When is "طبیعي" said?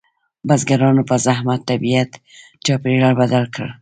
1.69-2.03